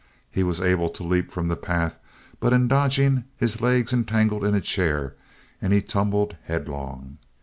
He 0.31 0.41
was 0.41 0.59
able 0.59 0.89
to 0.89 1.03
leap 1.03 1.29
from 1.31 1.47
the 1.47 1.55
path 1.55 1.99
but 2.39 2.53
in 2.53 2.67
dodging 2.67 3.25
his 3.37 3.61
legs 3.61 3.93
entangled 3.93 4.43
in 4.43 4.55
a 4.55 4.59
chair 4.59 5.13
and 5.61 5.71
he 5.71 5.79
tumbled 5.83 6.35
headlong. 6.45 7.19